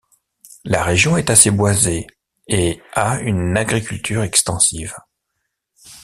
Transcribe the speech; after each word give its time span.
La 0.63 0.83
région 0.83 1.15
est 1.15 1.29
assez 1.29 1.51
boisée 1.51 2.07
et 2.47 2.81
a 2.95 3.19
une 3.19 3.55
agriculture 3.55 4.23
extensive. 4.23 4.95